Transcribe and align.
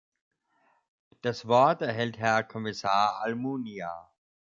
Das 1.21 1.47
Wort 1.47 1.83
erhält 1.83 2.17
Herr 2.17 2.43
Kommissar 2.43 3.21
Almunia. 3.21 4.09